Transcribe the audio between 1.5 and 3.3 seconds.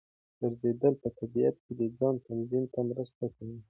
کې د ځان تنظیم ته مرسته